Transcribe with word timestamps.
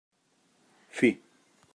Fi. 0.97 1.09